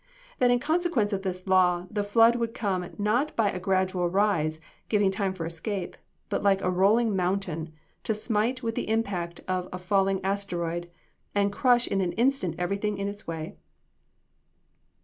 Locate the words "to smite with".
8.05-8.73